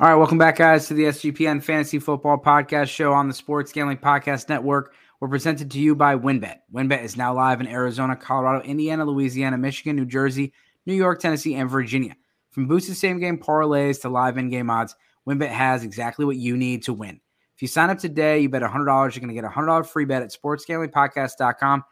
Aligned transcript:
All 0.00 0.08
right, 0.08 0.14
welcome 0.14 0.38
back, 0.38 0.56
guys, 0.56 0.88
to 0.88 0.94
the 0.94 1.02
SGPN 1.04 1.62
Fantasy 1.62 1.98
Football 1.98 2.38
Podcast 2.38 2.88
Show 2.88 3.12
on 3.12 3.28
the 3.28 3.34
Sports 3.34 3.70
Gambling 3.70 3.98
Podcast 3.98 4.48
Network. 4.48 4.94
We're 5.20 5.28
presented 5.28 5.70
to 5.72 5.78
you 5.78 5.94
by 5.94 6.16
WynnBET. 6.16 6.60
WynnBET 6.72 7.04
is 7.04 7.18
now 7.18 7.34
live 7.34 7.60
in 7.60 7.66
Arizona, 7.66 8.16
Colorado, 8.16 8.64
Indiana, 8.64 9.04
Louisiana, 9.04 9.58
Michigan, 9.58 9.96
New 9.96 10.06
Jersey, 10.06 10.54
New 10.86 10.94
York, 10.94 11.20
Tennessee, 11.20 11.54
and 11.54 11.68
Virginia. 11.68 12.16
From 12.50 12.66
boosted 12.66 12.96
same 12.96 13.20
game 13.20 13.36
parlays 13.36 14.00
to 14.00 14.08
live 14.08 14.38
in 14.38 14.48
game 14.48 14.70
odds, 14.70 14.96
WynnBET 15.28 15.50
has 15.50 15.84
exactly 15.84 16.24
what 16.24 16.36
you 16.36 16.56
need 16.56 16.82
to 16.84 16.94
win. 16.94 17.20
If 17.54 17.60
you 17.60 17.68
sign 17.68 17.90
up 17.90 17.98
today, 17.98 18.40
you 18.40 18.48
bet 18.48 18.62
$100, 18.62 18.86
you're 18.86 19.20
going 19.20 19.28
to 19.28 19.34
get 19.34 19.44
a 19.44 19.48
$100 19.48 19.86
free 19.86 20.06
bet 20.06 20.22
at 20.22 20.32
sportsgamblingpodcast.com 20.32 21.84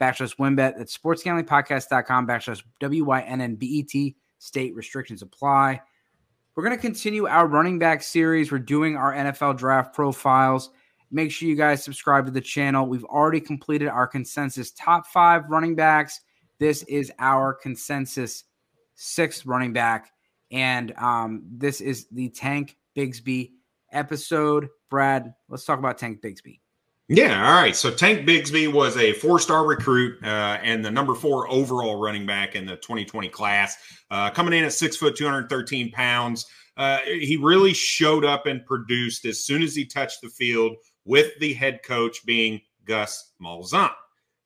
backslash 0.00 0.36
WynnBET. 0.36 0.78
That's 0.78 0.96
sportsgamblingpodcast.com 0.96 2.24
backslash 2.24 2.62
W-Y-N-N-B-E-T. 2.78 4.16
State 4.38 4.76
restrictions 4.76 5.22
apply. 5.22 5.80
We're 6.58 6.64
going 6.64 6.76
to 6.76 6.82
continue 6.82 7.28
our 7.28 7.46
running 7.46 7.78
back 7.78 8.02
series. 8.02 8.50
We're 8.50 8.58
doing 8.58 8.96
our 8.96 9.14
NFL 9.14 9.58
draft 9.58 9.94
profiles. 9.94 10.70
Make 11.08 11.30
sure 11.30 11.48
you 11.48 11.54
guys 11.54 11.84
subscribe 11.84 12.26
to 12.26 12.32
the 12.32 12.40
channel. 12.40 12.84
We've 12.84 13.04
already 13.04 13.40
completed 13.40 13.86
our 13.86 14.08
consensus 14.08 14.72
top 14.72 15.06
five 15.06 15.44
running 15.48 15.76
backs. 15.76 16.20
This 16.58 16.82
is 16.88 17.12
our 17.20 17.54
consensus 17.54 18.42
sixth 18.96 19.46
running 19.46 19.72
back. 19.72 20.10
And 20.50 20.92
um, 20.96 21.44
this 21.48 21.80
is 21.80 22.08
the 22.10 22.28
Tank 22.30 22.76
Bigsby 22.96 23.52
episode. 23.92 24.68
Brad, 24.90 25.34
let's 25.48 25.64
talk 25.64 25.78
about 25.78 25.96
Tank 25.96 26.20
Bigsby. 26.20 26.58
Yeah, 27.08 27.46
all 27.46 27.54
right. 27.54 27.74
So 27.74 27.90
Tank 27.90 28.28
Bigsby 28.28 28.70
was 28.70 28.98
a 28.98 29.14
four-star 29.14 29.66
recruit 29.66 30.22
uh, 30.22 30.58
and 30.62 30.84
the 30.84 30.90
number 30.90 31.14
four 31.14 31.50
overall 31.50 31.98
running 31.98 32.26
back 32.26 32.54
in 32.54 32.66
the 32.66 32.76
2020 32.76 33.30
class, 33.30 33.78
uh, 34.10 34.30
coming 34.30 34.52
in 34.52 34.64
at 34.64 34.74
six 34.74 34.94
foot, 34.96 35.16
213 35.16 35.90
pounds. 35.90 36.46
Uh, 36.76 36.98
he 37.06 37.38
really 37.40 37.72
showed 37.72 38.26
up 38.26 38.46
and 38.46 38.64
produced 38.66 39.24
as 39.24 39.42
soon 39.42 39.62
as 39.62 39.74
he 39.74 39.86
touched 39.86 40.20
the 40.20 40.28
field, 40.28 40.76
with 41.06 41.32
the 41.40 41.54
head 41.54 41.80
coach 41.82 42.24
being 42.26 42.60
Gus 42.84 43.32
Malzahn. 43.42 43.90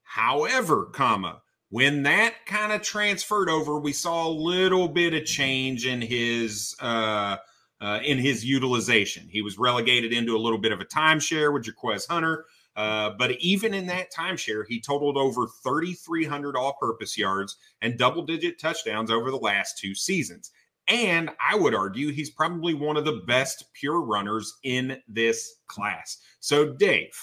However, 0.04 0.86
comma 0.86 1.42
when 1.70 2.02
that 2.02 2.34
kind 2.46 2.70
of 2.70 2.82
transferred 2.82 3.48
over, 3.48 3.80
we 3.80 3.92
saw 3.92 4.28
a 4.28 4.30
little 4.30 4.86
bit 4.88 5.14
of 5.14 5.24
change 5.24 5.86
in 5.86 6.00
his. 6.00 6.76
Uh, 6.80 7.38
uh, 7.82 7.98
in 8.04 8.16
his 8.16 8.44
utilization. 8.44 9.26
He 9.28 9.42
was 9.42 9.58
relegated 9.58 10.12
into 10.12 10.36
a 10.36 10.38
little 10.38 10.58
bit 10.58 10.70
of 10.70 10.80
a 10.80 10.84
timeshare 10.84 11.52
with 11.52 11.64
Jarquez 11.64 12.06
Hunter. 12.08 12.46
Uh, 12.74 13.10
but 13.18 13.32
even 13.40 13.74
in 13.74 13.86
that 13.86 14.12
timeshare, 14.12 14.64
he 14.66 14.80
totaled 14.80 15.16
over 15.16 15.46
3,300 15.62 16.56
all 16.56 16.74
purpose 16.80 17.18
yards 17.18 17.56
and 17.82 17.98
double 17.98 18.22
digit 18.22 18.58
touchdowns 18.58 19.10
over 19.10 19.30
the 19.30 19.36
last 19.36 19.78
two 19.78 19.94
seasons. 19.94 20.50
And 20.88 21.30
I 21.40 21.54
would 21.54 21.74
argue 21.74 22.10
he's 22.10 22.30
probably 22.30 22.74
one 22.74 22.96
of 22.96 23.04
the 23.04 23.22
best 23.26 23.64
pure 23.74 24.00
runners 24.00 24.58
in 24.64 24.98
this 25.06 25.60
class. 25.68 26.18
So, 26.40 26.72
Dave, 26.72 27.14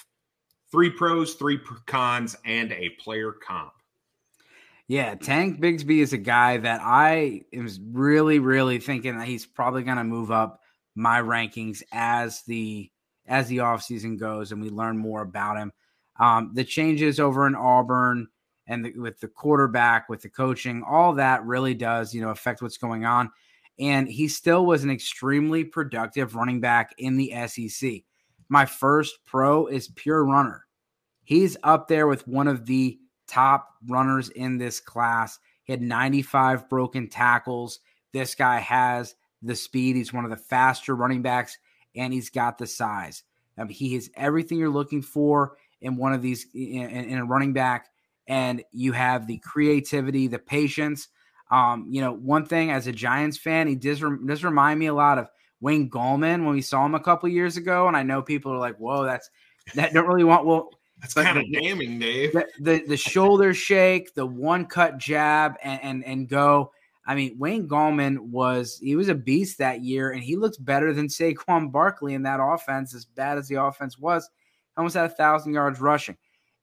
three 0.71 0.89
pros, 0.89 1.33
three 1.33 1.59
cons, 1.85 2.35
and 2.45 2.71
a 2.71 2.89
player 2.99 3.33
comp. 3.33 3.73
Yeah, 4.87 5.13
Tank 5.15 5.59
Bigsby 5.59 5.99
is 5.99 6.13
a 6.13 6.17
guy 6.17 6.57
that 6.57 6.81
I 6.83 7.43
was 7.53 7.79
really, 7.79 8.39
really 8.39 8.79
thinking 8.79 9.17
that 9.17 9.27
he's 9.27 9.45
probably 9.45 9.83
going 9.83 9.97
to 9.97 10.03
move 10.03 10.31
up 10.31 10.61
my 10.95 11.21
rankings 11.21 11.83
as 11.91 12.41
the 12.47 12.89
as 13.29 13.47
the 13.47 13.57
offseason 13.57 14.19
goes 14.19 14.51
and 14.51 14.61
we 14.61 14.69
learn 14.69 14.97
more 14.97 15.21
about 15.21 15.57
him. 15.57 15.71
Um, 16.19 16.51
the 16.53 16.65
changes 16.65 17.19
over 17.19 17.47
in 17.47 17.55
Auburn 17.55 18.27
and 18.67 18.83
the, 18.83 18.91
with 18.97 19.19
the 19.21 19.27
quarterback, 19.27 20.09
with 20.09 20.21
the 20.21 20.29
coaching, 20.29 20.83
all 20.83 21.13
that 21.13 21.45
really 21.45 21.73
does, 21.73 22.13
you 22.13 22.21
know, 22.21 22.29
affect 22.29 22.61
what's 22.61 22.77
going 22.77 23.05
on. 23.05 23.31
And 23.79 24.09
he 24.09 24.27
still 24.27 24.65
was 24.65 24.83
an 24.83 24.89
extremely 24.89 25.63
productive 25.63 26.35
running 26.35 26.59
back 26.59 26.93
in 26.97 27.15
the 27.15 27.33
SEC. 27.47 28.01
My 28.49 28.65
first 28.65 29.19
pro 29.25 29.67
is 29.67 29.87
pure 29.95 30.25
runner. 30.25 30.65
He's 31.23 31.55
up 31.63 31.87
there 31.87 32.07
with 32.07 32.27
one 32.27 32.47
of 32.47 32.65
the 32.65 32.99
top 33.27 33.69
runners 33.87 34.29
in 34.29 34.57
this 34.57 34.79
class. 34.79 35.39
He 35.63 35.71
had 35.71 35.81
95 35.81 36.67
broken 36.67 37.07
tackles. 37.07 37.79
This 38.11 38.33
guy 38.33 38.59
has 38.59 39.15
the 39.41 39.55
speed. 39.55 39.95
He's 39.95 40.11
one 40.11 40.25
of 40.25 40.31
the 40.31 40.37
faster 40.37 40.95
running 40.95 41.21
backs, 41.21 41.57
and 41.95 42.13
he's 42.13 42.29
got 42.29 42.57
the 42.57 42.67
size. 42.67 43.23
Um, 43.57 43.69
he 43.69 43.93
has 43.95 44.09
everything 44.15 44.57
you're 44.57 44.69
looking 44.69 45.01
for 45.01 45.57
in 45.81 45.97
one 45.97 46.13
of 46.13 46.21
these 46.21 46.47
in, 46.53 46.89
in 46.89 47.17
a 47.17 47.25
running 47.25 47.53
back, 47.53 47.89
and 48.27 48.63
you 48.71 48.91
have 48.93 49.27
the 49.27 49.37
creativity, 49.37 50.27
the 50.27 50.39
patience. 50.39 51.09
Um, 51.51 51.87
you 51.89 52.01
know, 52.01 52.13
one 52.13 52.45
thing 52.45 52.71
as 52.71 52.87
a 52.87 52.91
Giants 52.91 53.37
fan, 53.37 53.67
he 53.67 53.75
does, 53.75 54.03
does 54.25 54.43
remind 54.43 54.79
me 54.79 54.85
a 54.85 54.93
lot 54.93 55.17
of 55.17 55.27
Wayne 55.61 55.89
Gallman 55.89 56.45
when 56.45 56.53
we 56.53 56.61
saw 56.61 56.85
him 56.85 56.95
a 56.95 56.99
couple 56.99 57.27
years 57.27 57.57
ago, 57.57 57.87
and 57.87 57.97
I 57.97 58.03
know 58.03 58.21
people 58.21 58.53
are 58.53 58.59
like, 58.59 58.77
"Whoa, 58.77 59.03
that's 59.03 59.29
that 59.75 59.93
don't 59.93 60.07
really 60.07 60.23
want." 60.23 60.45
Well, 60.45 60.69
that's 61.01 61.13
kind 61.13 61.37
of 61.37 61.45
damning, 61.51 61.99
Dave. 61.99 62.33
The, 62.33 62.47
the, 62.59 62.83
the 62.87 62.97
shoulder 62.97 63.53
shake, 63.53 64.13
the 64.13 64.25
one 64.25 64.65
cut 64.65 64.97
jab, 64.97 65.55
and, 65.63 65.81
and 65.83 66.05
and 66.05 66.27
go. 66.29 66.71
I 67.09 67.15
mean, 67.15 67.39
Wayne 67.39 67.67
Gallman 67.67 68.19
was 68.19 68.77
he 68.77 68.95
was 68.95 69.07
a 69.07 69.15
beast 69.15 69.57
that 69.57 69.81
year, 69.81 70.11
and 70.11 70.21
he 70.21 70.35
looked 70.35 70.63
better 70.63 70.93
than 70.93 71.07
Saquon 71.07 71.71
Barkley 71.71 72.13
in 72.13 72.21
that 72.21 72.39
offense. 72.39 72.93
As 72.93 73.05
bad 73.05 73.39
as 73.39 73.47
the 73.47 73.55
offense 73.55 73.97
was, 73.97 74.29
almost 74.77 74.95
had 74.95 75.05
a 75.05 75.09
thousand 75.09 75.53
yards 75.53 75.81
rushing. 75.81 76.17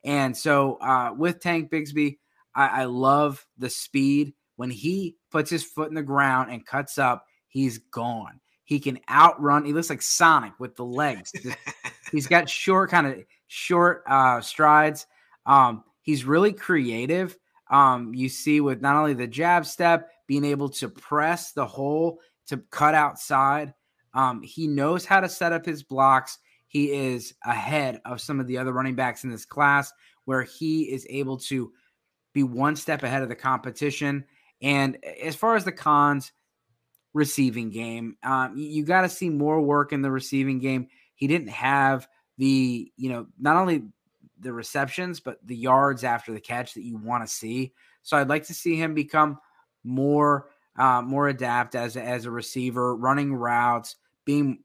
And 0.04 0.36
so 0.36 0.76
uh, 0.76 1.12
with 1.18 1.40
Tank 1.40 1.72
Bigsby, 1.72 2.18
I, 2.54 2.82
I 2.82 2.84
love 2.84 3.44
the 3.58 3.68
speed. 3.68 4.34
When 4.54 4.70
he 4.70 5.16
puts 5.32 5.50
his 5.50 5.64
foot 5.64 5.88
in 5.88 5.96
the 5.96 6.02
ground 6.02 6.52
and 6.52 6.64
cuts 6.64 6.96
up, 6.96 7.26
he's 7.48 7.78
gone. 7.78 8.40
He 8.62 8.78
can 8.78 9.00
outrun. 9.10 9.64
He 9.64 9.72
looks 9.72 9.90
like 9.90 10.00
Sonic 10.00 10.52
with 10.60 10.76
the 10.76 10.84
legs. 10.84 11.32
he's 12.12 12.28
got 12.28 12.48
short, 12.48 12.90
kind 12.90 13.08
of 13.08 13.24
short 13.48 14.04
uh, 14.06 14.40
strides. 14.40 15.08
Um, 15.44 15.82
he's 16.02 16.24
really 16.24 16.52
creative. 16.52 17.36
Um, 17.68 18.14
you 18.14 18.28
see 18.28 18.60
with 18.60 18.80
not 18.80 18.94
only 18.94 19.14
the 19.14 19.26
jab 19.26 19.66
step, 19.66 20.08
being 20.26 20.44
able 20.44 20.68
to 20.68 20.88
press 20.88 21.52
the 21.52 21.66
hole 21.66 22.20
to 22.46 22.58
cut 22.70 22.94
outside. 22.94 23.74
Um, 24.14 24.42
he 24.42 24.66
knows 24.66 25.04
how 25.04 25.20
to 25.20 25.28
set 25.28 25.52
up 25.52 25.66
his 25.66 25.82
blocks. 25.82 26.38
He 26.68 26.92
is 26.92 27.34
ahead 27.44 28.00
of 28.04 28.20
some 28.20 28.40
of 28.40 28.46
the 28.46 28.58
other 28.58 28.72
running 28.72 28.94
backs 28.94 29.24
in 29.24 29.30
this 29.30 29.44
class, 29.44 29.92
where 30.24 30.42
he 30.42 30.84
is 30.84 31.06
able 31.08 31.38
to 31.38 31.72
be 32.32 32.42
one 32.42 32.76
step 32.76 33.02
ahead 33.02 33.22
of 33.22 33.28
the 33.28 33.34
competition. 33.36 34.24
And 34.62 34.98
as 35.22 35.36
far 35.36 35.54
as 35.56 35.64
the 35.64 35.72
cons, 35.72 36.32
receiving 37.14 37.70
game, 37.70 38.16
um, 38.22 38.56
you, 38.56 38.66
you 38.66 38.84
got 38.84 39.02
to 39.02 39.08
see 39.08 39.30
more 39.30 39.60
work 39.60 39.92
in 39.92 40.02
the 40.02 40.10
receiving 40.10 40.58
game. 40.58 40.88
He 41.14 41.26
didn't 41.26 41.48
have 41.48 42.08
the, 42.36 42.92
you 42.96 43.10
know, 43.10 43.26
not 43.38 43.56
only 43.56 43.84
the 44.38 44.52
receptions, 44.52 45.20
but 45.20 45.38
the 45.46 45.56
yards 45.56 46.04
after 46.04 46.32
the 46.32 46.40
catch 46.40 46.74
that 46.74 46.84
you 46.84 46.98
want 46.98 47.26
to 47.26 47.32
see. 47.32 47.72
So 48.02 48.16
I'd 48.16 48.28
like 48.28 48.44
to 48.48 48.54
see 48.54 48.76
him 48.76 48.92
become 48.92 49.38
more 49.86 50.48
uh, 50.78 51.00
more 51.00 51.28
adapt 51.28 51.74
as 51.74 51.96
a, 51.96 52.02
as 52.02 52.26
a 52.26 52.30
receiver, 52.30 52.94
running 52.94 53.34
routes, 53.34 53.96
being 54.26 54.58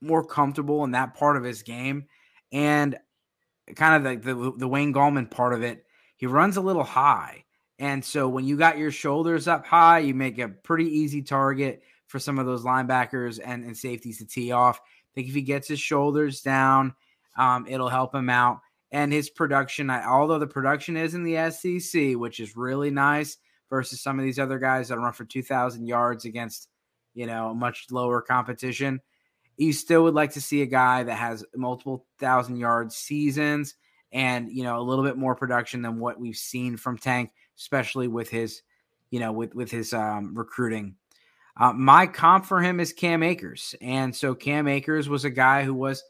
more 0.00 0.24
comfortable 0.24 0.82
in 0.82 0.90
that 0.90 1.14
part 1.14 1.36
of 1.36 1.44
his 1.44 1.62
game, 1.62 2.06
and 2.52 2.98
kind 3.76 4.06
of 4.06 4.24
the, 4.24 4.34
the 4.34 4.52
the 4.58 4.68
Wayne 4.68 4.92
Gallman 4.92 5.30
part 5.30 5.54
of 5.54 5.62
it. 5.62 5.84
He 6.16 6.26
runs 6.26 6.56
a 6.56 6.62
little 6.62 6.84
high, 6.84 7.44
and 7.78 8.04
so 8.04 8.28
when 8.28 8.44
you 8.44 8.56
got 8.56 8.78
your 8.78 8.90
shoulders 8.90 9.46
up 9.46 9.66
high, 9.66 10.00
you 10.00 10.14
make 10.14 10.38
a 10.38 10.48
pretty 10.48 10.86
easy 10.86 11.22
target 11.22 11.82
for 12.06 12.18
some 12.18 12.38
of 12.38 12.46
those 12.46 12.64
linebackers 12.64 13.40
and, 13.44 13.64
and 13.64 13.76
safeties 13.76 14.18
to 14.18 14.26
tee 14.26 14.52
off. 14.52 14.80
I 14.80 15.10
think 15.14 15.28
if 15.28 15.34
he 15.34 15.42
gets 15.42 15.68
his 15.68 15.80
shoulders 15.80 16.40
down, 16.40 16.94
um, 17.36 17.66
it'll 17.68 17.88
help 17.88 18.14
him 18.14 18.30
out. 18.30 18.60
And 18.92 19.12
his 19.12 19.30
production, 19.30 19.90
although 19.90 20.38
the 20.38 20.46
production 20.46 20.96
is 20.96 21.14
in 21.14 21.24
the 21.24 21.50
SEC, 21.50 22.14
which 22.14 22.38
is 22.38 22.56
really 22.56 22.90
nice, 22.90 23.36
versus 23.70 24.00
some 24.00 24.18
of 24.18 24.24
these 24.24 24.38
other 24.38 24.58
guys 24.58 24.88
that 24.88 24.98
run 24.98 25.12
for 25.12 25.24
2,000 25.24 25.86
yards 25.86 26.24
against, 26.24 26.68
you 27.14 27.26
know, 27.26 27.54
much 27.54 27.86
lower 27.90 28.20
competition. 28.20 29.00
You 29.56 29.72
still 29.72 30.02
would 30.04 30.14
like 30.14 30.32
to 30.32 30.40
see 30.40 30.62
a 30.62 30.66
guy 30.66 31.02
that 31.04 31.14
has 31.14 31.44
multiple 31.54 32.06
thousand 32.18 32.56
yard 32.56 32.92
seasons 32.92 33.74
and, 34.12 34.50
you 34.50 34.64
know, 34.64 34.78
a 34.78 34.82
little 34.82 35.04
bit 35.04 35.16
more 35.16 35.34
production 35.34 35.82
than 35.82 35.98
what 35.98 36.18
we've 36.18 36.36
seen 36.36 36.76
from 36.76 36.98
Tank, 36.98 37.30
especially 37.58 38.08
with 38.08 38.28
his, 38.28 38.62
you 39.10 39.20
know, 39.20 39.32
with, 39.32 39.54
with 39.54 39.70
his 39.70 39.92
um, 39.92 40.36
recruiting. 40.36 40.96
Uh, 41.56 41.72
my 41.72 42.06
comp 42.06 42.44
for 42.44 42.60
him 42.60 42.80
is 42.80 42.92
Cam 42.92 43.22
Akers. 43.22 43.74
And 43.80 44.14
so 44.14 44.34
Cam 44.34 44.66
Akers 44.66 45.08
was 45.08 45.24
a 45.24 45.30
guy 45.30 45.62
who 45.62 45.74
was, 45.74 46.02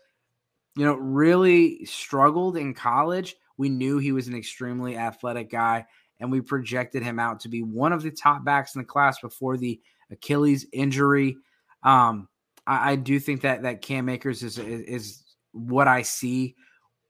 you 0.77 0.85
know, 0.85 0.95
really 0.95 1.85
struggled 1.85 2.57
in 2.57 2.75
college. 2.75 3.37
We 3.57 3.69
knew 3.69 3.99
he 3.99 4.13
was 4.13 4.27
an 4.27 4.35
extremely 4.35 4.97
athletic 4.97 5.51
guy 5.51 5.87
and 6.25 6.33
we 6.33 6.41
projected 6.41 7.03
him 7.03 7.19
out 7.19 7.41
to 7.41 7.51
be 7.51 7.63
one 7.63 7.93
of 7.93 8.03
the 8.03 8.11
top 8.11 8.45
backs 8.45 8.75
in 8.75 8.81
the 8.81 8.85
class 8.87 9.21
before 9.21 9.59
the 9.59 9.79
Achilles 10.11 10.67
injury. 10.73 11.37
Um, 11.83 12.29
I, 12.67 12.93
I, 12.93 12.97
do 12.97 13.21
think 13.21 13.43
that 13.43 13.63
that 13.63 13.83
Cam 13.83 14.09
Akers 14.09 14.43
is 14.43 14.59
is, 14.59 14.81
is 14.81 15.23
what 15.53 15.87
I 15.87 16.01
see 16.01 16.57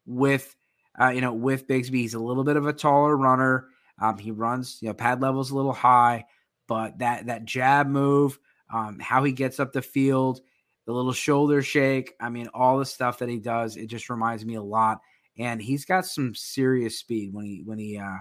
with 0.05 0.55
uh, 1.01 1.11
you 1.11 1.21
know 1.21 1.33
with 1.33 1.69
Bigsby. 1.69 1.95
He's 1.95 2.15
a 2.15 2.19
little 2.19 2.43
bit 2.43 2.57
of 2.57 2.67
a 2.67 2.73
taller 2.73 3.17
runner. 3.17 3.69
Um, 4.03 4.19
he 4.19 4.33
runs 4.33 4.79
you 4.83 4.89
know 4.89 4.95
pad 4.95 5.23
levels 5.23 5.53
a 5.53 5.57
little 5.57 5.73
high, 5.73 6.25
but 6.67 6.99
that 6.99 7.27
that 7.27 7.45
jab 7.45 7.87
move, 7.87 8.37
um, 8.73 8.99
how 8.99 9.23
he 9.23 9.31
gets 9.31 9.61
up 9.61 9.73
the 9.73 9.81
field, 9.81 10.41
the 10.87 10.93
little 10.93 11.13
shoulder 11.13 11.63
shake. 11.63 12.15
I 12.21 12.31
mean, 12.31 12.49
all 12.53 12.79
the 12.79 12.87
stuff 12.87 13.21
that 13.21 13.29
he 13.29 13.39
does, 13.39 13.77
it 13.77 13.87
just 13.87 14.11
reminds 14.11 14.45
me 14.45 14.57
a 14.57 14.63
lot. 14.63 14.99
And 15.39 15.63
he's 15.63 15.85
got 15.85 16.05
some 16.05 16.35
serious 16.35 16.99
speed 16.99 17.33
when 17.33 17.45
he 17.45 17.63
when 17.65 17.79
he 17.79 17.97
uh, 17.97 18.19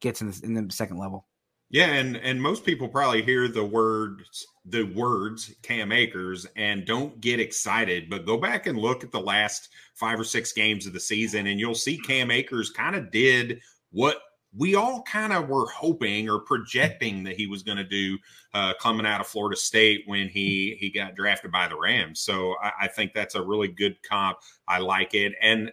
gets 0.00 0.20
in 0.20 0.30
the, 0.30 0.40
in 0.44 0.54
the 0.54 0.72
second 0.72 0.98
level. 0.98 1.26
Yeah, 1.68 1.86
and 1.86 2.16
and 2.16 2.40
most 2.40 2.64
people 2.64 2.88
probably 2.88 3.22
hear 3.22 3.48
the 3.48 3.64
words 3.64 4.46
the 4.66 4.84
words 4.84 5.52
Cam 5.62 5.90
Akers 5.90 6.46
and 6.56 6.86
don't 6.86 7.20
get 7.20 7.40
excited, 7.40 8.08
but 8.08 8.26
go 8.26 8.36
back 8.36 8.66
and 8.66 8.78
look 8.78 9.02
at 9.02 9.10
the 9.10 9.20
last 9.20 9.68
five 9.94 10.18
or 10.18 10.24
six 10.24 10.52
games 10.52 10.86
of 10.86 10.92
the 10.92 11.00
season, 11.00 11.48
and 11.48 11.58
you'll 11.58 11.74
see 11.74 11.98
Cam 11.98 12.30
Akers 12.30 12.70
kind 12.70 12.94
of 12.94 13.10
did 13.10 13.60
what 13.90 14.18
we 14.56 14.74
all 14.74 15.02
kind 15.02 15.32
of 15.32 15.48
were 15.48 15.66
hoping 15.68 16.30
or 16.30 16.38
projecting 16.38 17.24
that 17.24 17.36
he 17.36 17.46
was 17.46 17.62
going 17.62 17.78
to 17.78 17.84
do 17.84 18.16
uh, 18.54 18.72
coming 18.80 19.04
out 19.04 19.20
of 19.20 19.26
Florida 19.26 19.56
State 19.56 20.02
when 20.06 20.28
he 20.28 20.76
he 20.78 20.88
got 20.90 21.16
drafted 21.16 21.50
by 21.50 21.66
the 21.66 21.76
Rams. 21.76 22.20
So 22.20 22.54
I, 22.62 22.72
I 22.82 22.88
think 22.88 23.12
that's 23.12 23.34
a 23.34 23.42
really 23.42 23.68
good 23.68 23.96
comp. 24.08 24.38
I 24.68 24.78
like 24.78 25.14
it, 25.14 25.34
and 25.42 25.72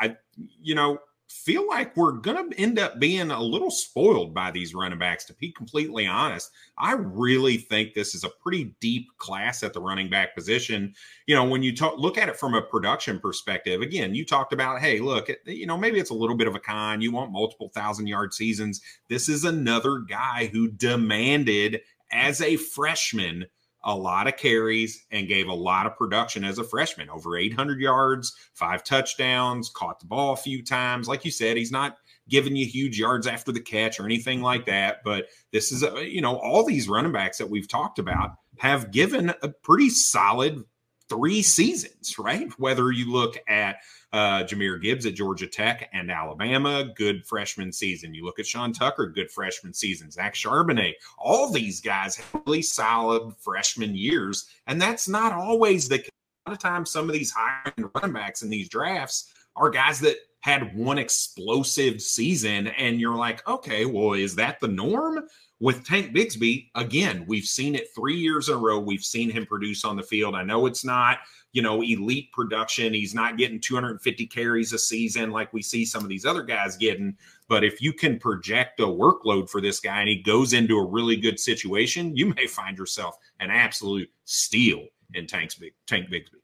I, 0.00 0.06
I 0.06 0.16
you 0.60 0.74
know 0.74 0.98
feel 1.28 1.66
like 1.66 1.96
we're 1.96 2.12
going 2.12 2.50
to 2.50 2.60
end 2.60 2.78
up 2.78 2.98
being 2.98 3.30
a 3.30 3.42
little 3.42 3.70
spoiled 3.70 4.32
by 4.32 4.50
these 4.50 4.74
running 4.74 4.98
backs, 4.98 5.24
to 5.26 5.34
be 5.34 5.52
completely 5.52 6.06
honest. 6.06 6.50
I 6.78 6.92
really 6.92 7.58
think 7.58 7.92
this 7.92 8.14
is 8.14 8.24
a 8.24 8.30
pretty 8.30 8.74
deep 8.80 9.08
class 9.18 9.62
at 9.62 9.74
the 9.74 9.80
running 9.80 10.08
back 10.08 10.34
position. 10.34 10.94
You 11.26 11.34
know, 11.34 11.44
when 11.44 11.62
you 11.62 11.76
talk, 11.76 11.98
look 11.98 12.16
at 12.16 12.28
it 12.28 12.38
from 12.38 12.54
a 12.54 12.62
production 12.62 13.20
perspective, 13.20 13.82
again, 13.82 14.14
you 14.14 14.24
talked 14.24 14.52
about, 14.52 14.80
hey, 14.80 15.00
look, 15.00 15.30
you 15.44 15.66
know, 15.66 15.76
maybe 15.76 15.98
it's 15.98 16.10
a 16.10 16.14
little 16.14 16.36
bit 16.36 16.48
of 16.48 16.54
a 16.54 16.60
con. 16.60 17.02
You 17.02 17.12
want 17.12 17.32
multiple 17.32 17.70
thousand 17.74 18.06
yard 18.06 18.32
seasons. 18.32 18.80
This 19.08 19.28
is 19.28 19.44
another 19.44 19.98
guy 19.98 20.46
who 20.46 20.68
demanded 20.68 21.82
as 22.10 22.40
a 22.40 22.56
freshman 22.56 23.46
a 23.88 23.96
lot 23.96 24.28
of 24.28 24.36
carries 24.36 25.06
and 25.10 25.26
gave 25.26 25.48
a 25.48 25.54
lot 25.54 25.86
of 25.86 25.96
production 25.96 26.44
as 26.44 26.58
a 26.58 26.64
freshman 26.64 27.08
over 27.08 27.38
800 27.38 27.80
yards, 27.80 28.36
five 28.52 28.84
touchdowns, 28.84 29.70
caught 29.70 29.98
the 29.98 30.06
ball 30.06 30.34
a 30.34 30.36
few 30.36 30.62
times. 30.62 31.08
Like 31.08 31.24
you 31.24 31.30
said, 31.30 31.56
he's 31.56 31.72
not 31.72 31.96
giving 32.28 32.54
you 32.54 32.66
huge 32.66 32.98
yards 32.98 33.26
after 33.26 33.50
the 33.50 33.62
catch 33.62 33.98
or 33.98 34.04
anything 34.04 34.42
like 34.42 34.66
that. 34.66 34.98
But 35.04 35.28
this 35.52 35.72
is, 35.72 35.82
a, 35.82 36.06
you 36.06 36.20
know, 36.20 36.36
all 36.36 36.66
these 36.66 36.86
running 36.86 37.12
backs 37.12 37.38
that 37.38 37.48
we've 37.48 37.66
talked 37.66 37.98
about 37.98 38.32
have 38.58 38.90
given 38.90 39.32
a 39.42 39.48
pretty 39.48 39.88
solid 39.88 40.62
three 41.08 41.42
seasons, 41.42 42.18
right? 42.18 42.50
Whether 42.58 42.90
you 42.92 43.10
look 43.10 43.38
at 43.48 43.76
uh, 44.12 44.44
Jahmyr 44.44 44.80
Gibbs 44.80 45.06
at 45.06 45.14
Georgia 45.14 45.46
Tech 45.46 45.88
and 45.92 46.10
Alabama, 46.10 46.92
good 46.96 47.26
freshman 47.26 47.72
season. 47.72 48.14
You 48.14 48.24
look 48.24 48.38
at 48.38 48.46
Sean 48.46 48.72
Tucker, 48.72 49.06
good 49.06 49.30
freshman 49.30 49.74
season. 49.74 50.10
Zach 50.10 50.34
Charbonnet, 50.34 50.94
all 51.18 51.50
these 51.50 51.80
guys 51.80 52.16
have 52.16 52.42
really 52.46 52.62
solid 52.62 53.34
freshman 53.38 53.94
years. 53.94 54.46
And 54.66 54.80
that's 54.80 55.08
not 55.08 55.32
always 55.32 55.88
the 55.88 55.98
case. 55.98 56.10
A 56.46 56.50
lot 56.50 56.56
of 56.56 56.62
times, 56.62 56.90
some 56.90 57.08
of 57.08 57.14
these 57.14 57.30
high 57.30 57.70
end 57.76 57.90
running 57.94 58.14
backs 58.14 58.42
in 58.42 58.48
these 58.48 58.68
drafts 58.68 59.32
are 59.56 59.68
guys 59.68 60.00
that 60.00 60.16
had 60.40 60.74
one 60.74 60.98
explosive 60.98 62.00
season. 62.00 62.68
And 62.68 63.00
you're 63.00 63.16
like, 63.16 63.46
okay, 63.46 63.84
well, 63.84 64.14
is 64.14 64.34
that 64.36 64.60
the 64.60 64.68
norm? 64.68 65.28
With 65.60 65.84
Tank 65.84 66.14
Bigsby, 66.14 66.70
again, 66.76 67.24
we've 67.26 67.44
seen 67.44 67.74
it 67.74 67.88
three 67.94 68.16
years 68.16 68.48
in 68.48 68.54
a 68.54 68.58
row. 68.58 68.78
We've 68.78 69.02
seen 69.02 69.28
him 69.28 69.44
produce 69.44 69.84
on 69.84 69.96
the 69.96 70.02
field. 70.02 70.36
I 70.36 70.44
know 70.44 70.66
it's 70.66 70.84
not 70.84 71.18
you 71.52 71.62
know, 71.62 71.82
elite 71.82 72.30
production. 72.32 72.92
He's 72.92 73.14
not 73.14 73.38
getting 73.38 73.60
250 73.60 74.26
carries 74.26 74.72
a 74.72 74.78
season 74.78 75.30
like 75.30 75.52
we 75.52 75.62
see 75.62 75.84
some 75.84 76.02
of 76.02 76.08
these 76.08 76.26
other 76.26 76.42
guys 76.42 76.76
getting. 76.76 77.16
But 77.48 77.64
if 77.64 77.80
you 77.80 77.92
can 77.92 78.18
project 78.18 78.80
a 78.80 78.84
workload 78.84 79.48
for 79.48 79.60
this 79.60 79.80
guy 79.80 80.00
and 80.00 80.08
he 80.08 80.22
goes 80.22 80.52
into 80.52 80.76
a 80.76 80.84
really 80.84 81.16
good 81.16 81.40
situation, 81.40 82.16
you 82.16 82.26
may 82.34 82.46
find 82.46 82.76
yourself 82.76 83.16
an 83.40 83.50
absolute 83.50 84.10
steal 84.24 84.84
in 85.14 85.26
Tank's 85.26 85.54
big 85.54 85.72
Tank 85.86 86.10
Bigsby. 86.10 86.36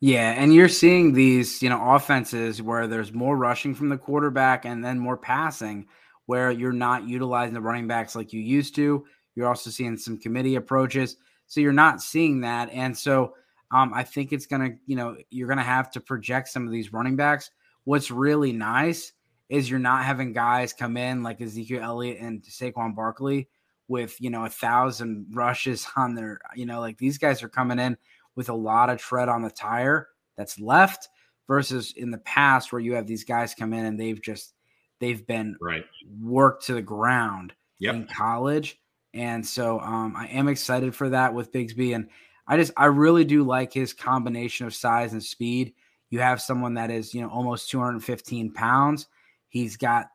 Yeah, 0.00 0.32
and 0.32 0.54
you're 0.54 0.68
seeing 0.68 1.12
these, 1.12 1.62
you 1.62 1.70
know, 1.70 1.94
offenses 1.94 2.60
where 2.60 2.86
there's 2.86 3.12
more 3.12 3.36
rushing 3.36 3.74
from 3.74 3.88
the 3.88 3.96
quarterback 3.96 4.64
and 4.64 4.84
then 4.84 4.98
more 4.98 5.16
passing, 5.16 5.86
where 6.26 6.50
you're 6.50 6.72
not 6.72 7.08
utilizing 7.08 7.54
the 7.54 7.60
running 7.60 7.86
backs 7.86 8.14
like 8.14 8.32
you 8.32 8.40
used 8.40 8.74
to. 8.76 9.04
You're 9.34 9.48
also 9.48 9.70
seeing 9.70 9.96
some 9.96 10.18
committee 10.18 10.56
approaches, 10.56 11.16
so 11.46 11.60
you're 11.60 11.72
not 11.72 12.02
seeing 12.02 12.40
that, 12.40 12.70
and 12.72 12.96
so 12.96 13.34
um, 13.72 13.92
I 13.94 14.04
think 14.04 14.32
it's 14.32 14.46
gonna, 14.46 14.70
you 14.86 14.96
know, 14.96 15.16
you're 15.30 15.48
gonna 15.48 15.62
have 15.62 15.90
to 15.92 16.00
project 16.00 16.48
some 16.48 16.66
of 16.66 16.72
these 16.72 16.92
running 16.92 17.16
backs. 17.16 17.50
What's 17.84 18.10
really 18.10 18.52
nice 18.52 19.12
is 19.48 19.70
you're 19.70 19.78
not 19.78 20.04
having 20.04 20.32
guys 20.32 20.72
come 20.72 20.96
in 20.96 21.22
like 21.22 21.40
Ezekiel 21.40 21.82
Elliott 21.82 22.18
and 22.20 22.42
Saquon 22.42 22.94
Barkley 22.94 23.48
with 23.88 24.20
you 24.20 24.30
know 24.30 24.44
a 24.44 24.50
thousand 24.50 25.26
rushes 25.32 25.86
on 25.96 26.14
their, 26.14 26.40
you 26.54 26.66
know, 26.66 26.80
like 26.80 26.98
these 26.98 27.18
guys 27.18 27.42
are 27.42 27.48
coming 27.48 27.78
in 27.78 27.96
with 28.34 28.48
a 28.48 28.54
lot 28.54 28.90
of 28.90 28.98
tread 28.98 29.28
on 29.28 29.42
the 29.42 29.50
tire 29.50 30.08
that's 30.36 30.60
left 30.60 31.08
versus 31.46 31.94
in 31.96 32.10
the 32.10 32.18
past 32.18 32.72
where 32.72 32.80
you 32.80 32.94
have 32.94 33.06
these 33.06 33.24
guys 33.24 33.54
come 33.54 33.72
in 33.72 33.86
and 33.86 33.98
they've 33.98 34.20
just 34.20 34.52
they've 35.00 35.26
been 35.26 35.56
right 35.60 35.84
worked 36.20 36.66
to 36.66 36.74
the 36.74 36.82
ground 36.82 37.52
yep. 37.78 37.94
in 37.94 38.06
college. 38.06 38.80
And 39.14 39.46
so 39.46 39.80
um, 39.80 40.14
I 40.16 40.26
am 40.26 40.48
excited 40.48 40.94
for 40.94 41.08
that 41.10 41.32
with 41.32 41.52
Bigsby. 41.52 41.94
And 41.94 42.08
I 42.46 42.56
just 42.56 42.72
I 42.76 42.86
really 42.86 43.24
do 43.24 43.42
like 43.42 43.72
his 43.72 43.92
combination 43.92 44.66
of 44.66 44.74
size 44.74 45.12
and 45.12 45.22
speed. 45.22 45.74
You 46.10 46.20
have 46.20 46.40
someone 46.40 46.74
that 46.74 46.90
is 46.90 47.14
you 47.14 47.22
know 47.22 47.28
almost 47.28 47.70
215 47.70 48.52
pounds. 48.52 49.06
He's 49.48 49.76
got 49.76 50.08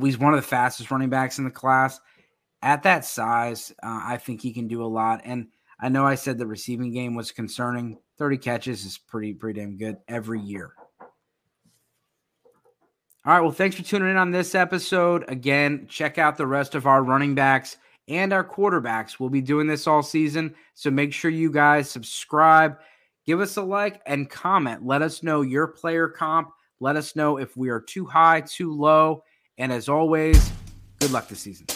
he's 0.00 0.18
one 0.18 0.34
of 0.34 0.40
the 0.40 0.46
fastest 0.46 0.90
running 0.90 1.10
backs 1.10 1.38
in 1.38 1.44
the 1.44 1.50
class. 1.50 2.00
At 2.62 2.82
that 2.84 3.04
size, 3.04 3.72
uh, 3.82 4.00
I 4.04 4.16
think 4.16 4.40
he 4.40 4.52
can 4.52 4.68
do 4.68 4.82
a 4.82 4.86
lot. 4.86 5.20
And 5.24 5.48
I 5.78 5.90
know 5.90 6.06
I 6.06 6.14
said 6.14 6.38
the 6.38 6.46
receiving 6.46 6.92
game 6.92 7.14
was 7.14 7.30
concerning. 7.30 7.98
30 8.16 8.38
catches 8.38 8.84
is 8.84 8.96
pretty 8.96 9.34
pretty 9.34 9.60
damn 9.60 9.76
good 9.76 9.98
every 10.08 10.40
year. 10.40 10.72
All 13.26 13.32
right, 13.32 13.40
well, 13.40 13.52
thanks 13.52 13.74
for 13.74 13.82
tuning 13.82 14.10
in 14.10 14.16
on 14.18 14.32
this 14.32 14.54
episode. 14.54 15.24
Again, 15.28 15.86
check 15.88 16.18
out 16.18 16.36
the 16.36 16.46
rest 16.46 16.74
of 16.74 16.86
our 16.86 17.02
running 17.02 17.34
backs 17.34 17.78
and 18.06 18.34
our 18.34 18.44
quarterbacks. 18.44 19.18
We'll 19.18 19.30
be 19.30 19.40
doing 19.40 19.66
this 19.66 19.86
all 19.86 20.02
season. 20.02 20.54
So 20.74 20.90
make 20.90 21.14
sure 21.14 21.30
you 21.30 21.50
guys 21.50 21.88
subscribe, 21.88 22.80
give 23.24 23.40
us 23.40 23.56
a 23.56 23.62
like, 23.62 24.02
and 24.04 24.28
comment. 24.28 24.84
Let 24.84 25.00
us 25.00 25.22
know 25.22 25.40
your 25.40 25.68
player 25.68 26.06
comp. 26.06 26.50
Let 26.80 26.96
us 26.96 27.16
know 27.16 27.38
if 27.38 27.56
we 27.56 27.70
are 27.70 27.80
too 27.80 28.04
high, 28.04 28.42
too 28.42 28.70
low. 28.74 29.24
And 29.56 29.72
as 29.72 29.88
always, 29.88 30.52
good 31.00 31.10
luck 31.10 31.26
this 31.28 31.40
season. 31.40 31.66